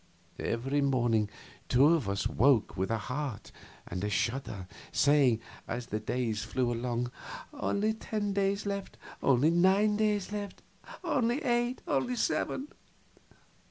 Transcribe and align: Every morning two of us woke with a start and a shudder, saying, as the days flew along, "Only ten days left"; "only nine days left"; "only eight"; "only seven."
Every 0.39 0.81
morning 0.81 1.29
two 1.69 1.89
of 1.93 2.09
us 2.09 2.25
woke 2.25 2.75
with 2.75 2.89
a 2.89 2.99
start 2.99 3.51
and 3.87 4.03
a 4.03 4.09
shudder, 4.09 4.67
saying, 4.91 5.41
as 5.67 5.85
the 5.85 5.99
days 5.99 6.43
flew 6.43 6.73
along, 6.73 7.11
"Only 7.53 7.93
ten 7.93 8.33
days 8.33 8.65
left"; 8.65 8.97
"only 9.21 9.51
nine 9.51 9.97
days 9.97 10.31
left"; 10.31 10.63
"only 11.03 11.43
eight"; 11.43 11.83
"only 11.87 12.15
seven." 12.15 12.69